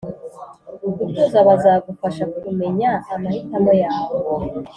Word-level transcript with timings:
gutuza 0.97 1.37
bazagufasha 1.47 2.23
kumenya 2.41 2.89
amahitamo 3.13 3.71
yawe 3.83 4.17